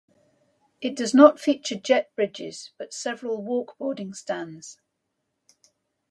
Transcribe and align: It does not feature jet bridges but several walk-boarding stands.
It 0.81 0.95
does 0.95 1.13
not 1.13 1.39
feature 1.39 1.75
jet 1.77 2.09
bridges 2.15 2.71
but 2.79 2.91
several 2.91 3.39
walk-boarding 3.43 4.15
stands. 4.15 4.79